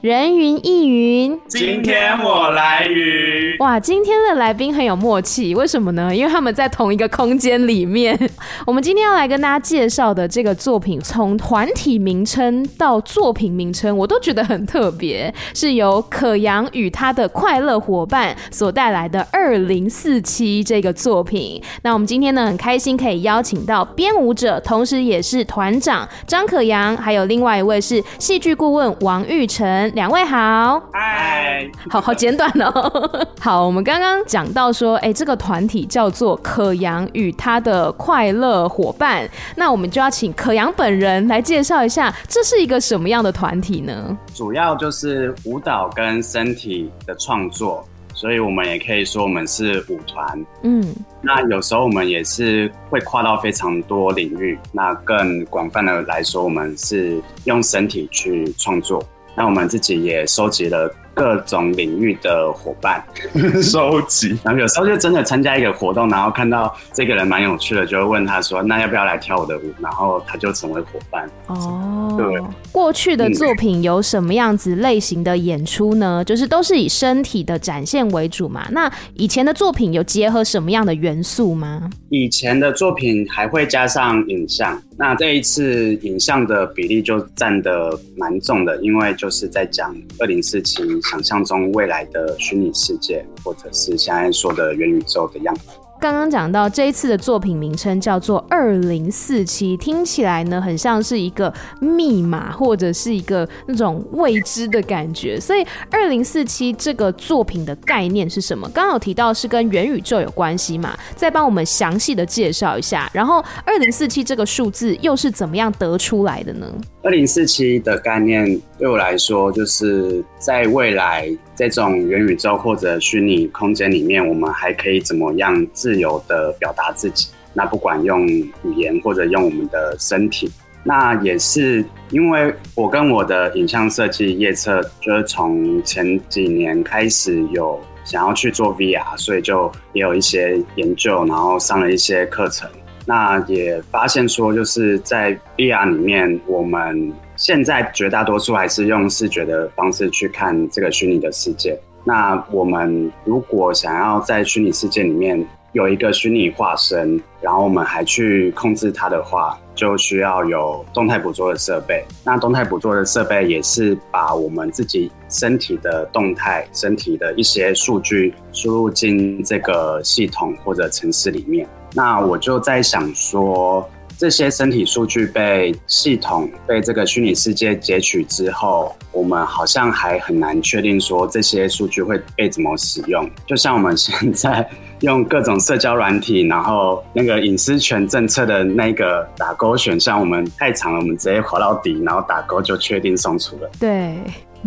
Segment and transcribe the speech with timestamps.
[0.00, 3.54] 人云亦云，今天我来云。
[3.58, 6.16] 哇，今天的来宾很有默契，为什么呢？
[6.16, 8.18] 因为他们在同一个空间里面。
[8.66, 21.62] 我们今天要来跟大家介绍的这个作品，从团体名称到作品名称，我都觉得很特别，是由可扬与他的快乐伙伴所带来的二零四七这个作品。
[21.82, 29.89] 那我们今天呢，很开心可以邀请到编舞者，同时也是团长张可扬，还有另外一位是戏剧顾问王玉成。
[29.94, 33.28] 两位好，嗨，好好简短哦。
[33.40, 44.16] 好，我们刚刚讲到说，哎，这个团体叫做可阳与他的快乐伙伴，那我们就要请可阳本人来介绍一下，这是一个什么样的团体呢？
[44.34, 50.46] 主要就是舞蹈跟身体的创作，所以我们也可以说我们是舞团。
[50.62, 59.02] 嗯，那有时候我们也是会跨到非常多领域，那更广泛的来说，我们是用身体去创作。
[59.40, 63.04] 那我们自己也收集了各种领域的伙伴，
[63.62, 64.34] 收集。
[64.42, 71.28] 然后有时候就真的参加一个活动，然后看到这个人蛮有趣的，就会问他说：“那要不要来跳我的舞？”然后他就成为伙伴。
[71.48, 72.42] 哦，对。
[72.72, 76.24] 过去的作品有什么样子类型的演出呢？
[76.24, 78.66] 就是都是以身体的展现为主嘛。
[78.70, 81.90] 那以前的作品有结合什么样的元素吗？
[82.08, 84.80] 以前的作品还会加上影像。
[84.96, 95.62] 那这一次影像的比例就占的蛮重的，因为就是在讲二零四七想象中未来的虚拟世界，或者是现在说的元宇宙的样子。
[96.00, 105.38] 刚刚讲到这一次的作品名称叫做二零四七，听起来呢很像是一个密码或者是一个那种未知的感觉。
[105.38, 108.66] 所以二零四七这个作品的概念是什么？
[108.70, 110.96] 刚刚有提到是跟元宇宙有关系嘛？
[111.16, 113.10] 再帮我们详细的介绍一下。
[113.12, 116.66] 然后二零四七这个数字又是怎么样得出来的呢？
[117.02, 127.28] 二零四七的概念对我来说，就是在未来这种元宇宙或者虚拟空间里面，我们还可以怎么样自由的表达自己？
[127.52, 130.50] 那不管用语言或者用我们的身体，
[130.82, 142.66] 那也是因为我跟我的影像设计叶策，就是从前几年开始有想要去做 VR，所以就也有一些研究，然后上了一些课程。
[143.04, 151.74] 那也发现说，就是在 VR 里面，我们现在绝大多数还是用视觉的方式去看这个虚拟的世界。
[152.04, 155.42] 那我们如果想要在虚拟世界里面
[155.72, 162.04] 有一个虚拟化身，然后我们还去控制它的话，就需要有动态捕捉的设备。
[162.22, 171.66] 那动态捕捉的设备也是把我们自己身体的动态、身体的一些数据输入进这个系统或者程式里面。
[171.94, 173.88] 那我就在想说，
[174.20, 183.26] 这些身体数据被系统被这个虚拟世界截取之后，我们好像还很难确定说这些数据会被怎么使用。
[183.46, 184.68] 就像我们现在
[185.00, 193.70] 用各种社交软体，然后那个隐私权政策的那个打勾选项，我们太长了，我们直接划到底，然后打勾就确定送出了。
[193.80, 194.18] 对。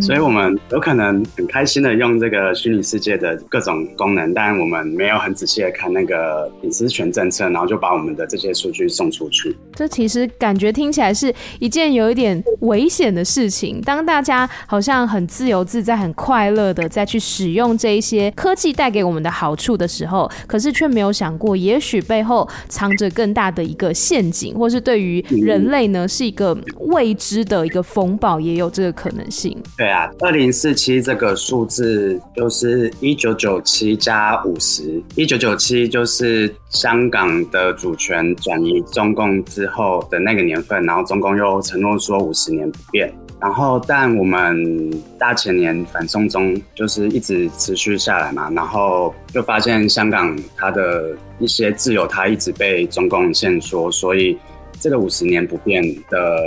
[0.02, 9.56] 所以，我们有可能很开心的用这个虚拟世界的各种功能，但我们没有很仔细的看那个隐私权政策，然后就把我们的这些数据送出去。
[9.76, 13.80] 这其实感觉听起来是一件有一点危险的事情。
[13.82, 29.56] 当大家好像很自由自在、很快乐的再去使用这一些科技带给我们的好处的时候，可是却没有想过，也许背后藏着更大的一个陷阱，或是对于人类呢是一个未知的一个风暴，也有这个可能性。
[29.84, 44.90] 对啊，二零四七这个数字就是一九九七加五十，一九九七就是香港的主权转移中共之后的那个年份，然后中共又承诺说五十年不变，然后但我们
[45.20, 54.38] 大前年反送中就是一直持续下来嘛，然后就发现香港它的一些自由它一直被中共限缩，所以
[54.80, 56.38] 这个五十年不变的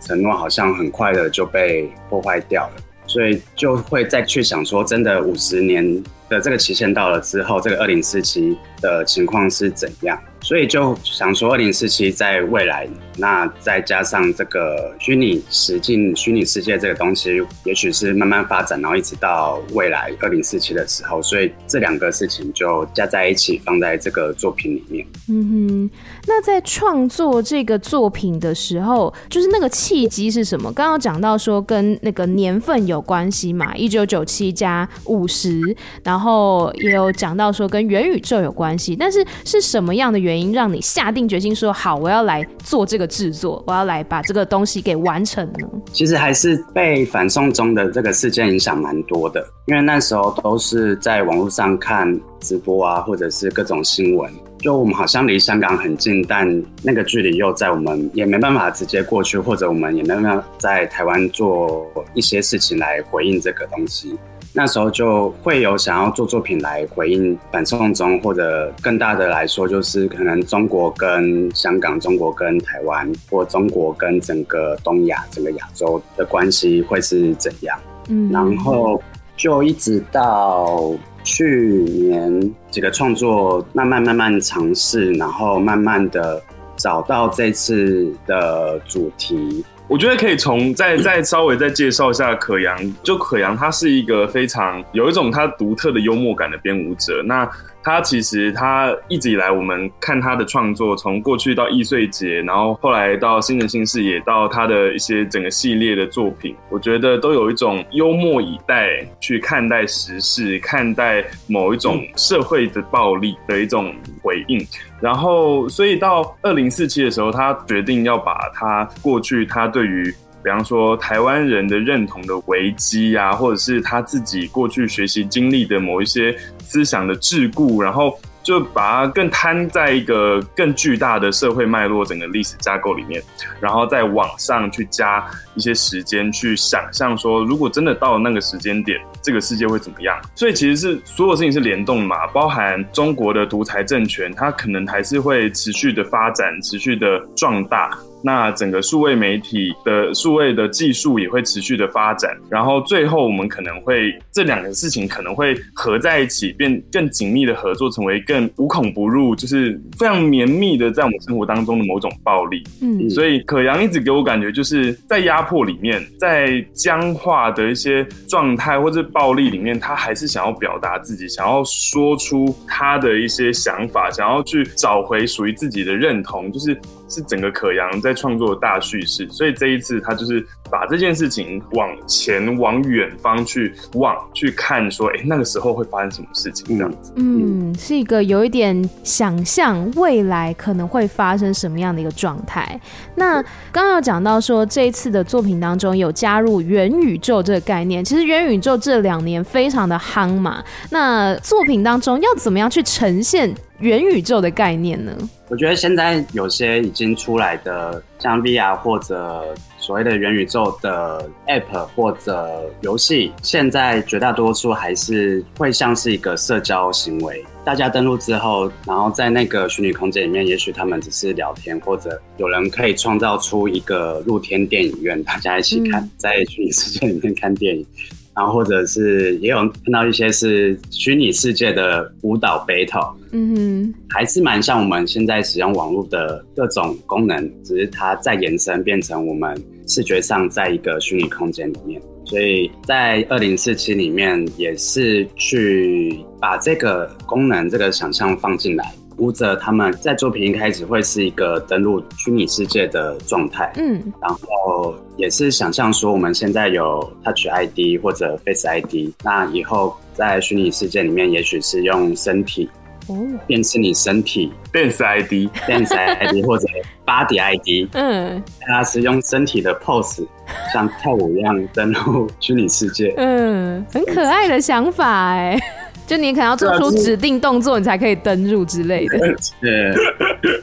[0.00, 2.76] 承诺好像很快的就被破坏掉了。
[3.06, 10.18] 所以就会再去想说，真的五十年的这个期限到了之后，这个二零四七的情况是怎样？
[10.42, 12.86] 所以就想说，二零四七在未来，
[13.16, 25.04] 那再加上这个虚拟实境、虚拟世界这个东西，也许是慢慢发展，然后一直到未来二零四七的时候，所以这两个事情就加在一起放在这个作品里面。
[25.28, 25.90] 嗯哼，
[26.28, 30.72] 那在创作这个作品的时候，就是那个契机是什么？
[30.72, 35.74] 刚刚讲到说跟那个年份有关系嘛，一九九七加五十，
[36.04, 40.36] 然然后也有讲到说跟元宇宙有关系，但是是什么样的原因？
[40.36, 45.68] 原因让你下定决心说好，我要来做这个制作，我要来把这个东西给完成呢？
[45.92, 64.18] 其实还是被反送中的这个事件影响蛮多的，因为那时候都是在网络上看直播啊，或者是各种新闻，就我们好像离香港很近，但那个距离又在我们也没办法直接过去，或者我们也没办法在台湾做一些事情来回应这个东西。
[64.58, 77.78] 那时候就会有想要做作品来回应反送中，或者更大的来说，就是可能中国跟香港、中国跟台湾，或中国跟整个东亚、整个亚洲的关系会是怎样？
[78.08, 78.98] 嗯，然后
[79.36, 86.42] 就一直到去年几个创作慢慢慢慢尝试，然后慢慢的
[86.76, 89.64] 找到这次的主题。
[89.88, 97.22] 我觉得可以从再再稍微再介绍一下可扬，就可扬他是一个非常有一种他独特的幽默感的编舞者。
[97.24, 97.48] 那
[97.86, 114.66] 他其实他一直以来，我们看他的创作，从过去到易穗节，然后后来到新人新视野，到他的一些整个系列的作品，我觉得都有一种幽默以待去看待时事，看待某一种社会的暴力的一种回应。
[115.00, 120.12] 然后，所以到二零四七的时候，他决定要把他过去他对于。
[120.46, 133.20] 比方说，台湾人的认同的危机啊，或者是他自己过去学习经历的某一些思想的桎梏，然后就把它更摊在一个更巨大的社会脉络、整个历史架构里面，
[133.60, 135.26] 然后在网上去加
[135.56, 140.16] 一些时间去想象说，如果真的到了那个时间点，这个世界会怎么样？
[140.36, 147.98] 所以其实是所有事情是联动嘛，包含中国的独裁政权，它可能还是会持续的发展，持续的壮大。
[148.22, 162.64] 那整个数位媒体的数位的技术也会持续的发展，然后最后我们可能会这两个事情可能会合在一起，变更紧密的合作，成为更无孔不入，就是非常绵密的在我们生活当中的某种暴力。
[162.80, 176.76] 嗯，所以可阳一直给我感觉就是在压迫里面，在僵化的一些状态或者暴力里面，他还是想要表达自己，想要说出他的一些想法，想要去找回属于自己的认同，就是。
[177.08, 187.12] 是整个可扬在创作的大叙事，所以这一次他就是把这件事情往前往远方去望去看，说，哎，那个时候会发生什么事情这样子。
[187.16, 192.80] 嗯，是一个有一点想象未来可能会发生什么样的一个状态。
[193.14, 200.62] 那刚刚有讲到说，这一次的作品当中有加入元宇宙这个概念，其实元宇宙这两年非常的夯嘛。
[200.90, 205.16] 那作品当中要怎么样去呈现元宇宙的概念呢？
[205.48, 217.44] 我觉得现在有些已经出来的，像 VR 或者所谓的元宇宙的 App 或者游戏，现在绝大多数还是会像是一个社交行为。
[217.64, 227.86] 大家登录之后，然后在那个虚拟空间里面，也许他们只是聊天，或者有人可以创造出一个露天电影院，大家一起看，在虚拟世界里面看电影。
[228.36, 239.56] 然后或者是也有看到一些是虚拟世界的舞蹈 battle，嗯哼，还是蛮像我们现在使用网络的各种功能，只是它再延伸变成我们
[239.88, 242.00] 视觉上在一个虚拟空间里面。
[242.26, 248.92] 所以在二零四七里面也是去把这个功能、这个想象放进来。
[249.18, 262.68] 舞者他们在作品一开始会是一个登录虚拟世界的状态，嗯，然后也是想象说我们现在有 Touch ID 或者 Face ID，那以后在虚拟世界里面，也许是用身体
[263.08, 263.16] 哦。
[263.46, 266.66] 辨识你身体 Dance ID，Dance ID 或者
[267.06, 270.26] Body ID， 嗯，它是用身体的 pose
[270.72, 275.58] 像跳舞一样登录虚拟世界，嗯，很可爱的想法哎。
[276.06, 279.18] 就你可能要做出指定动作，你才可以登入之类的。
[279.60, 279.92] 对，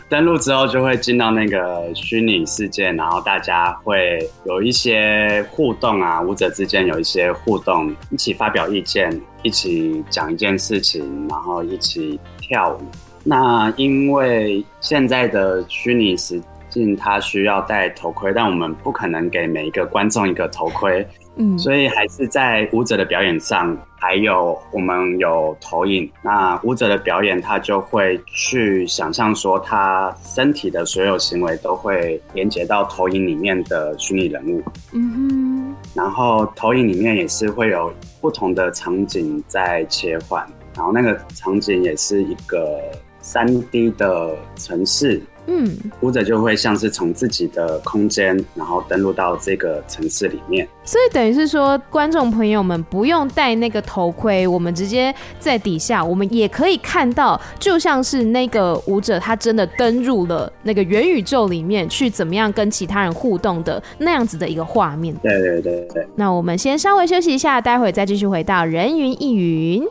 [0.08, 12.82] 登录之后就会进到那个虚拟世界，然后大家会有一些互动啊，舞者之间有一些互动，一起发表意见，一起讲一件事情，然后一起跳舞。
[13.26, 26.10] 那因为现在的虚拟实境它需要戴头盔，但我们不可能给每一个观众一个头盔，嗯，所以还是在舞者的表演上，还有我们有投影。
[26.22, 42.80] 那舞者的表演，他就会去想象说，他身体的所有行为都会连接到投影里面的虚拟人物，嗯哼，然后投影里面也是会有不同的场景在切换，然后那个场景也是一个
[43.22, 45.20] 三 D 的城市。
[45.48, 50.68] 嗯，舞者就会像是从自己的空间，然后登录到这个城市里面。
[50.86, 65.14] 所以等于是说，观众朋友们不用戴那个头盔，我们直接在底下，我们也可以看到，就像是那个舞者他真的登入了那个元宇宙里面去，怎么样跟其他人互动的那样子的一个画面。
[65.22, 66.08] 对对对对。
[66.16, 69.84] 那我们先稍微休息一下，待会再继续回到人云亦云。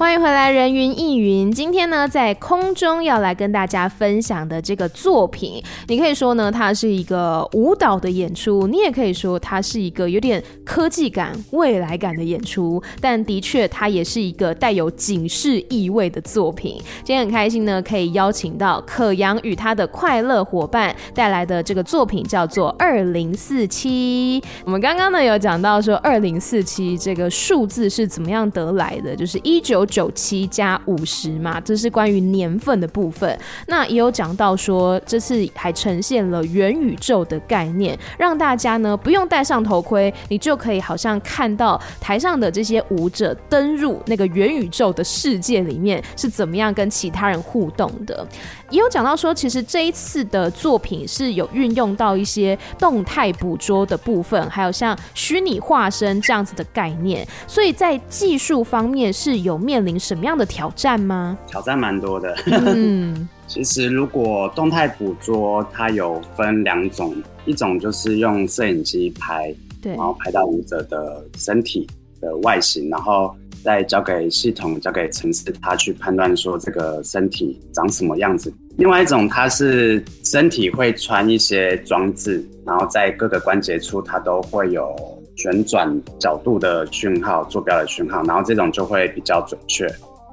[0.00, 1.52] 欢迎回来，人云亦云。
[1.52, 12.82] 今天呢，在空中要来跟大家分享的这个作品，你可以说呢，它是一个舞蹈的演出，你也可以说它是一个有点科技感、未来感的演出。
[12.98, 16.80] 但的确，它也是一个带有警示意味的作品。
[17.04, 24.40] 今天很开心呢，可以邀请到可扬与他的快乐伙伴带来的这个作品，叫做《二零四七》。
[24.64, 29.86] 我们刚刚呢有讲到说，二零四七这个数字是怎么样得来的，就是一九。
[29.90, 33.38] 九七加五十嘛，这是关于年份的部分。
[33.66, 48.26] 那也有讲到说，这次还呈现了元宇宙的概念，让大家呢不用戴上头盔，你就可以好像看到台上的这些舞者登入那个元宇宙的世界里面是怎么样跟其他人互动的。
[48.70, 61.38] 也有讲到说，其实这一次的作品是有运用到一些动态捕捉的部分，还有像虚拟化身这样子的概念，所以在技术方面是有面临什么样的挑战吗？
[61.46, 62.34] 挑战蛮多的。
[62.46, 71.86] 嗯， 其实如果动态捕捉，它有分两种，一种就是用摄影机拍，对，然后拍到舞者的身体
[72.20, 73.34] 的外形，然后。
[73.62, 78.50] 再交给系统，交给城市，它去判断说这个身体长什么样子。
[78.78, 84.96] 另外一种，它是身体会穿一些装置，然后在各个关节处它都会有
[85.40, 89.86] 旋转角度的讯号、坐标的讯号，然后这种就会比较准确，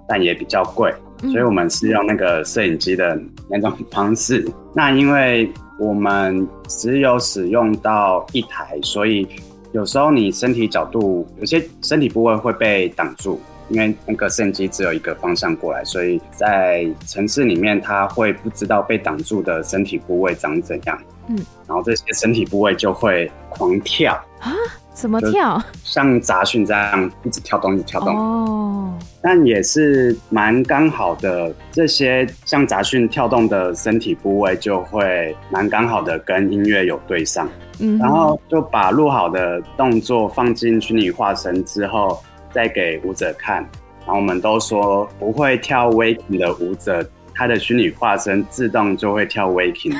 [0.08, 0.94] 但也比较贵。
[1.22, 3.18] 所以我们是用那个摄影机的
[3.50, 4.44] 那种方式。
[4.48, 4.54] 嗯。
[4.76, 5.50] 那因为
[5.80, 9.28] 我们只有使用到一台，所以。
[9.74, 21.00] 有时候你身体角度有些身体部位会被挡住，因为那个摄影机只有一个方向过来，所以在城市里面它会不知道被挡住的身体部位长怎样。
[21.28, 24.54] 嗯，然后这些身体部位就会狂跳啊？
[24.94, 25.62] 怎么跳？
[25.84, 28.16] 像杂讯这样一直跳动，一直跳动。
[28.18, 37.48] 哦，但也是蛮刚好的，这些像杂讯跳动的身体部位就会蛮刚好的跟音乐有对上。
[37.80, 42.20] 嗯，然后就把录好的动作放进虚拟化身之后，
[42.58, 43.58] 再给舞者看。
[44.00, 49.96] 然后我们都说不会跳 waking 的舞者，他的虚拟化身自动就会跳 waking。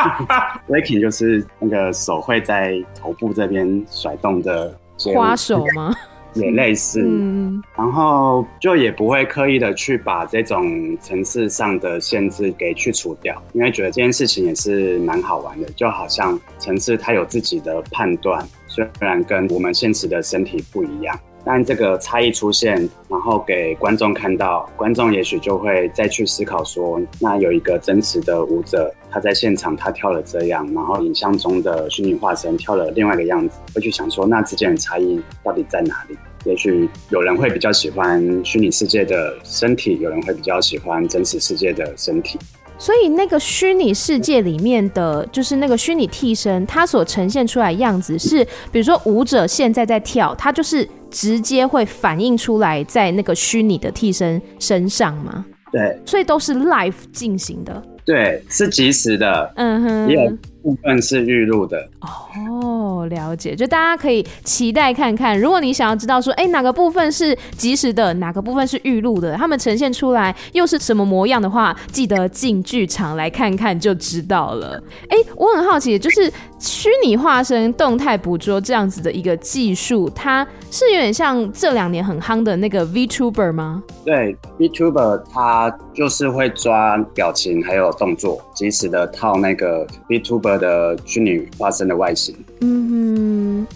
[0.70, 4.74] waking 就是那个手会在头部这边甩动的
[5.14, 5.94] 花手吗？
[6.34, 21.18] 也类似，嗯，然后就也不会刻意的去把这种层次上的限制给去除掉，因为觉得这件事情也是蛮好玩的，就好像层次它有自己的判断，虽然跟我们现实的身体不一样。
[21.44, 22.76] 但这个差异出现，
[23.08, 36.16] 然后给观众看到，观众也许就会再去思考说，那有一个真实的舞者，他在现场他跳了这样，然后影像中的虚拟化身跳了另外一个样子，会去想说，那之间的差异到底在哪里？
[36.44, 42.38] 也许有人会比较喜欢虚拟世界的身体，有人会比较喜欢真实世界的身体。
[42.78, 48.42] 所以那个虚拟世界里面的就是那个虚拟替身，它所呈现出来的样子是，
[48.72, 55.44] 比如说舞者现在在跳，它就是直接会反映出来在那个虚拟的替身身上吗？
[55.72, 57.82] 对，所以都是 live 进行的。
[58.04, 59.52] 对，是即时的。
[59.56, 60.30] 嗯哼，也有
[60.62, 61.78] 部分是预录的。
[62.00, 63.54] 哦，了解。
[63.54, 74.82] 就大家可以期待看看，如果你想要知道说，哎、欸，哪个部分是即时的，哪个部分是预录的，他们呈现出来又是什么模样的话，记得进剧场来看看就知道了。
[75.08, 83.82] 哎、欸，我很好奇，就是虚拟化身、动态捕捉这样子的一个技术，它是有点像这两年很夯的那个 VTuber 吗？
[84.04, 92.34] 对，VTuber 它就是会抓表情还有动作，即时的套那个 VTuber 的虚拟化身的外形。
[92.60, 92.89] 嗯哼。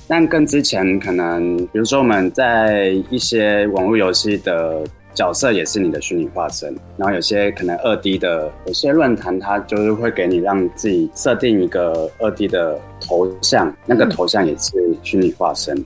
[0.06, 4.82] 但跟之前可能，比如说我们在一些网络游戏的
[5.14, 6.74] 角色也是你的虚拟化身。
[6.96, 14.72] 然后有些可能二 D 的，有些论坛它就是会给你让自己设定一个二 D 的头像，那个头像也是
[15.02, 15.76] 虚拟化身。
[15.78, 15.84] 嗯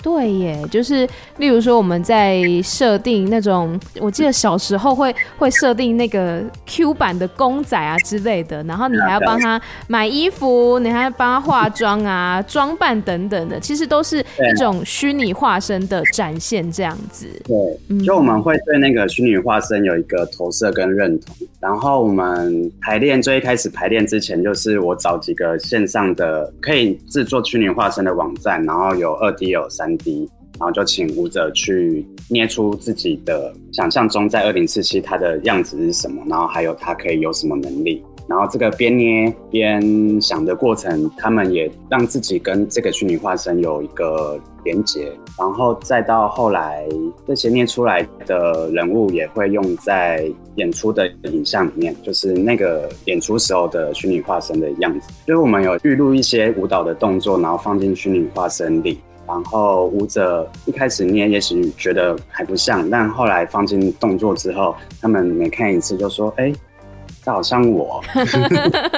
[0.00, 1.06] 对耶，就是
[1.38, 17.26] 例如说我们在设定那种，我记得小时候会会设定那个 Q 版的公仔啊之类的，然后你还要帮他买衣服，你还要帮他化妆啊、装扮等等的，其实都是一种虚拟化身的展现，这样子。
[17.44, 29.87] 对，就我们会对那个虚拟化身有一个投射跟认同，然后我们排练最一开始排练之前，就是我找几个线上的可以制作虚拟化身的网站，然后有二 D 有三。
[29.96, 30.28] D，
[30.58, 38.02] 然后就请舞者去捏出自己的想象中在二零四七他的样子是什么，然后还有他可以有什么能力。
[38.28, 45.10] 然后这个边捏边想的过程，他们也让自己跟这个虚拟化身有一个连接。
[45.38, 46.86] 然后再到后来，
[47.26, 55.08] 这些捏出来的人物也会用在演出的影像里面，就是那个演出时候的虚拟化身的样子。
[55.26, 58.98] 就是我们有预录一些舞蹈的动作，然后放进虚拟化身里。
[59.28, 66.50] 然后舞者一开始捏，也许觉得还不像，但后来放进动作之后，他们每看一次就说：“哎，
[67.22, 68.02] 这好像我。”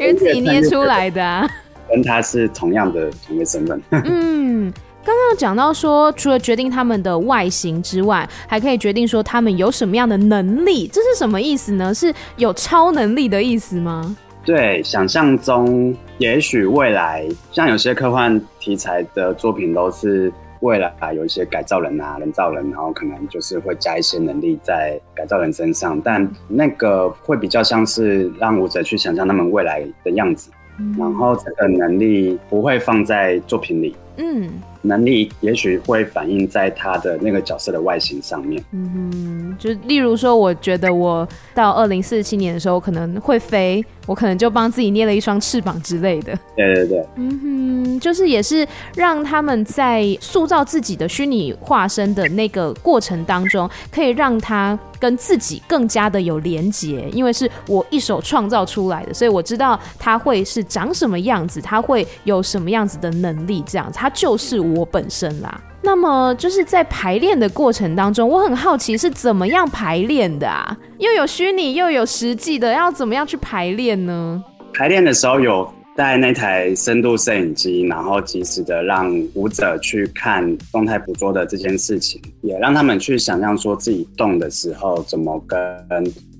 [0.00, 1.48] 因为自己捏出来的啊，
[1.88, 3.80] 跟他是同样的同一个身份。
[3.92, 4.72] 嗯，
[5.04, 11.94] 刚刚讲到说，除了决定他们的外形之外，还可以决定说他们有什么样的能力，这是什么意思呢？
[11.94, 14.16] 是有超能力的意思吗？
[14.46, 30.48] 对，想象中，也许未来像有些科幻题材的作品，都是未来啊有一些改造人啊、人造人，然后可能就是会加一些能力在改造人身上，但那个会比较像是让舞者去想象他们未来的样子，
[30.78, 33.96] 嗯、然后这个能力不会放在作品里。
[34.16, 34.50] 嗯。
[34.82, 38.62] 能力也许会反映在他的那个角色的外形上面。
[38.70, 46.38] 嗯哼，就例如说，我觉得我到二零四七年的时候可能会飞，我可能就帮自己捏了一双翅膀之类的。
[46.54, 47.04] 对对对。
[47.16, 64.60] 嗯哼，就是也是让他们在塑造自己的虚拟化身的那个过程当中，可以让他跟自己更加的有连结，因为是我一手创造出来的，所以我知道他会是长什么样子，他会有什么样子的能力，这样子，他就是。
[64.60, 70.76] 我本身啦，那么就是在排练的过程当中，我很好奇是怎么样排练的啊？
[70.98, 74.42] 又有虚拟又有实际的，要怎么样去排练呢？
[74.72, 85.58] 排练的时候有带那台深度摄影机，然后及时的让舞者去看动态捕捉的这件事情，也让他们去想象说自己动的时候怎么跟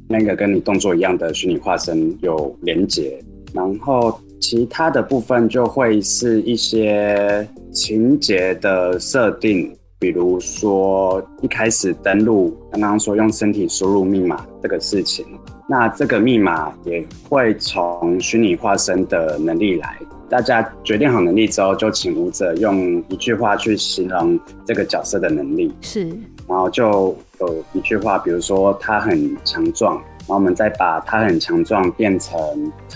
[0.09, 3.19] 那个跟你动作一样的虚拟化身有连接，
[3.53, 4.21] 然后。
[4.41, 15.25] 其他的部分就会是一些情节的设定，比如说一开始登录，刚刚说用身体输入密码这个事情，
[15.69, 19.99] 那这个密码也会从虚拟化身的能力来。
[20.29, 26.09] 大家决定好能力之后，就请舞者用一句话去形容这个角色的能力，是，
[26.49, 30.03] 然后就有一句话，比如说他很强壮。
[30.27, 32.39] 然后我们再把它很强壮变成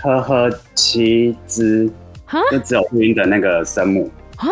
[0.02, 1.88] 呵呵七只，
[2.50, 4.10] 就只有录音的那个声母。
[4.36, 4.48] 啊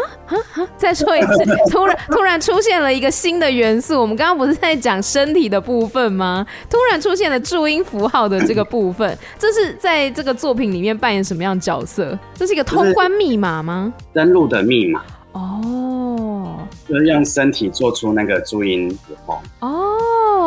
[0.77, 1.33] 再说一次，
[1.71, 3.99] 突然突然出现了一个新的元素。
[3.99, 6.47] 我们刚刚不是在讲身体的部分吗？
[6.69, 12.17] 突然出现了注音符号的这个部分，这是在这个作品里面扮演什么样的角色？
[12.35, 13.93] 这是一个通关密码吗？
[14.13, 15.03] 登录的密码。
[15.33, 19.43] 哦，就是用身体做出那个注音符号。
[19.61, 19.97] 哦。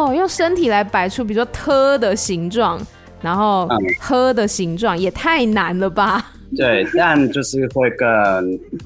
[0.02, 2.82] 哦，用身体来摆出，比如说“特”的形状，
[3.22, 3.68] 然后
[4.02, 6.32] “喝”的形状，也太难了吧？
[6.58, 8.08] 对，但就是会更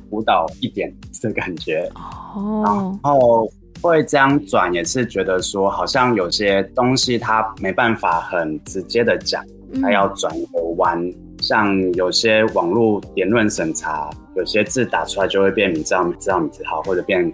[0.10, 1.90] 舞蹈一点的感觉。
[2.36, 3.50] 哦，然后
[3.82, 9.42] 会这样转，也是觉得说，好像有些东西它没办法很直接的讲，
[9.82, 11.02] 它要转一个弯。
[11.08, 17.34] 嗯、像有些网络言论审查，有些字打出来就会变名字号、名字号、名字号，或者变。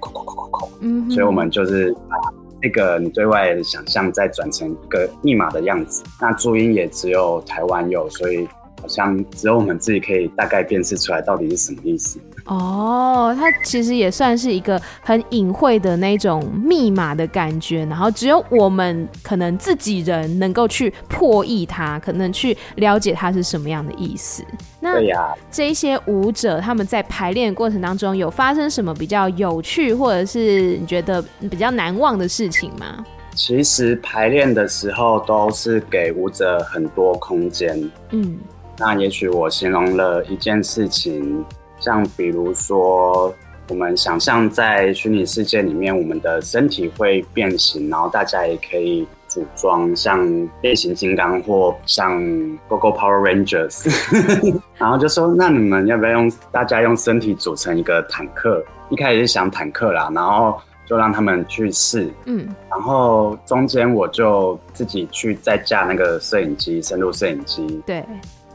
[0.82, 2.18] 嗯，所以我们就是把。
[2.62, 8.48] 那个你对外的想象再转成一个密码的样子，那注音也只有台湾有，所以
[8.82, 12.20] 好像只有我们自己可以大概辨识出来到底是什么意思。
[12.52, 24.44] 哦，它其实也算是一个很隐晦的那种密码的感觉，然后只有我们可能自己人能够去破译它，可能去了解它是什么样的意思。
[24.82, 33.06] 那对呀，这一些舞者他们在排练过程当中有发生什么比较有趣，或者是你觉得比较难忘的事情吗？
[33.34, 37.90] 其实排练的时候都是给舞者很多空间。
[38.10, 38.38] 嗯，
[38.78, 41.46] 那也许我形容了一件事情。
[41.82, 43.34] 像比如说，
[43.68, 50.26] 我们想象在虚拟世界里面，我们的身体会变形，然后大家也可以组装像
[50.62, 52.22] 变形金刚或像
[52.70, 53.90] GoGo Power Rangers，
[54.78, 58.64] 然后就说那你们要不要用大家用身体组成一个坦克？
[58.90, 68.04] 一开始是想坦克啦，然后就让他们去试，嗯，然后中间我就自己去再架那个摄影机，深度摄影机，对，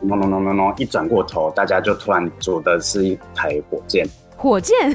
[0.00, 4.06] 咚咚咚咚咚，一转过头，大家就突然组的是一台火箭。
[4.36, 4.74] 火箭？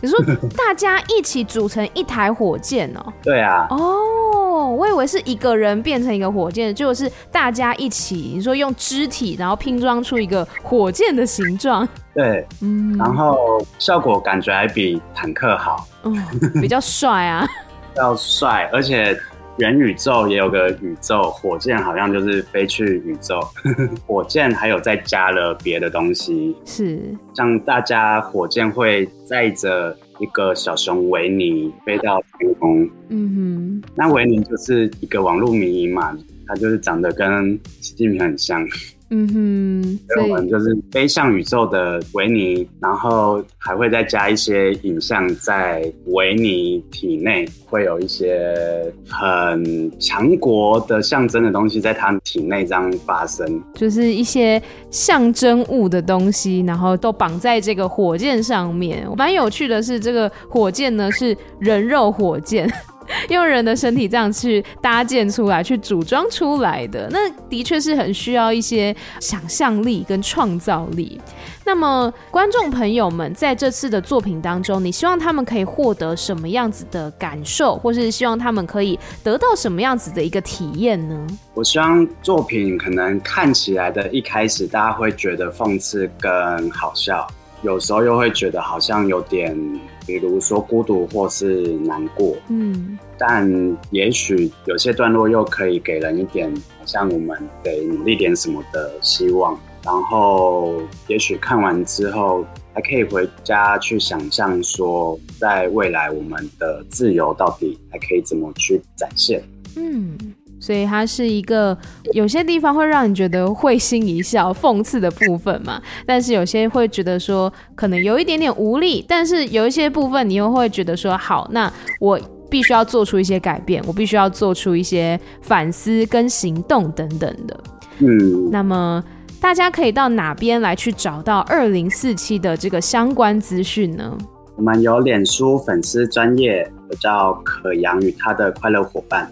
[0.00, 0.18] 你说
[0.56, 3.12] 大家一起组成一台火箭哦？
[3.22, 3.66] 对啊。
[3.70, 11.86] 哦，我以为是一个人变成一个火箭，就是大家一起，你说用肢体然后拼装出一个火箭的形状。
[12.14, 16.16] 对，嗯，然后效果感觉还比坦克好，嗯，
[16.60, 17.46] 比较帅啊，
[17.92, 19.16] 比较帅，而且。
[19.58, 23.40] 元宇宙也有个宇宙，火箭好像就是飞去宇宙。
[24.06, 27.00] 火箭还有再加了别的东西，是
[27.34, 32.88] 像大家火箭会载着一个小熊维尼飞到天空。
[33.10, 38.66] 嗯哼，那维尼就是一个网络迷因嘛，他就是长得跟习近平很像。
[39.10, 59.06] 嗯哼，所以我们就是飞向宇宙的维尼，然后还会再加一些影像在维尼体内，会有一些很强国的象征的东西在他体内这样发生，就是一些象征物的东西，然后都绑在这个火箭上面。
[59.16, 62.68] 蛮有趣的是，这个火箭呢是人肉火箭。
[63.28, 71.20] 用人的身体这样去搭建出来，去组装出来的，那的确是很需要一些想象力跟创造力。
[71.66, 81.26] 那么，观众朋友们在这次的作品当中，你希望他们可以获得什么样子的感受，或是希望他们可以得到什么样子的一个体验呢？
[81.54, 87.26] 我希望作品可能看起来的一开始，大家会觉得讽刺跟好笑，
[87.62, 89.58] 有时候又会觉得好像有点。
[90.06, 99.58] 比如说孤独或是难过，嗯，但也许有些段落又可以给人一点，好像我们得努力点什么的希望。
[99.84, 109.42] 然后，也许看完之后，还可以回家去想象说，在未来我们的自由到底还可以怎么去展现？
[109.76, 110.16] 嗯。
[110.64, 111.76] 所以它是一个
[112.14, 127.60] 有些地方会让你觉得会心一笑、讽刺的部分嘛，但是有些会觉得说可能有一点点无力，但是有一些部分你又会觉得说好，那我必须要做出一些改变，我必须要做出一些反思跟行动等等的。
[127.98, 129.04] 嗯，那么
[129.38, 134.16] 大家可以到哪边来去找到二零四七的这个相关资讯呢？
[134.56, 139.30] 我们有脸书粉丝专业，我，叫可阳与他的快乐伙伴。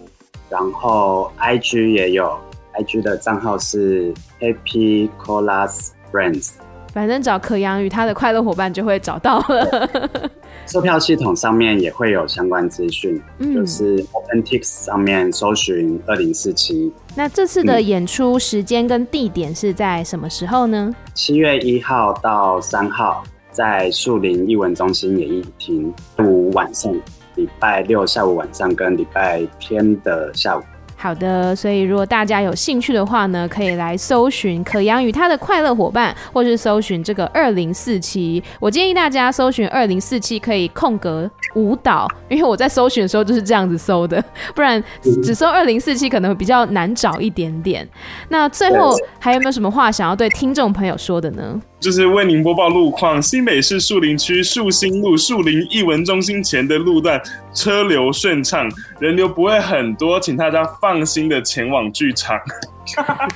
[0.49, 2.37] 然后，IG 也有
[2.73, 6.53] ，IG 的账号是 Happy Colas Friends。
[6.93, 10.29] 反正找可洋与他的快乐伙伴就会找到了。
[10.67, 16.93] 售票系统上面也会有相关资讯，嗯、就是 OpenTix 上面搜寻二零四七。
[17.15, 20.93] 那这次的演出时间跟地点是在什么时候呢？
[21.15, 26.93] 七月一号到三号，在树林艺文中心演艺厅，五晚上。
[27.35, 30.61] 礼拜六下午晚上跟礼拜天的下午。
[30.95, 38.41] 好的，所以如果大家有兴趣的话呢，可以来搜寻可阳与他的快乐伙伴，或是搜寻这个二零四七。
[38.57, 44.23] 我建议大家搜寻二零四七可以空格舞蹈，因为我在搜寻的时候就是这样子搜的，
[44.55, 44.81] 不然
[45.21, 47.85] 只搜二零四七可能会比较难找一点点。
[48.29, 51.61] 那最后还有没有什么话想要对听众朋友说的呢？
[51.83, 57.21] 就是为您播报路况：新北市树林区树新路树林艺文中心前的路段
[57.53, 58.69] 车流顺畅，
[58.99, 62.39] 人流不会很多，请大家放心的前往剧场。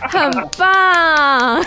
[0.10, 1.62] 很棒。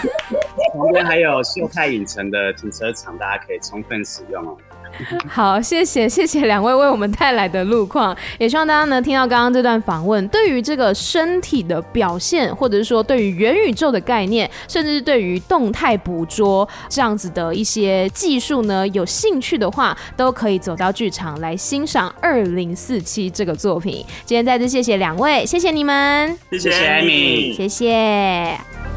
[0.74, 4.56] 旁边还有秀泰影城的停车场，大家可以充分使用哦。
[5.28, 24.04] 好，谢谢谢谢两位为我们带来的路况，也希望大家呢听到刚刚这段访问，对于这个身体的表现，或者是说对于元宇宙的概念，甚至是对于动态捕捉这样子的一些技术呢，有兴趣的话，都可以走到剧场来欣赏《二零四七》这个作品。
[24.24, 28.89] 今天再次谢谢两位，谢谢你们，谢谢艾米，谢谢。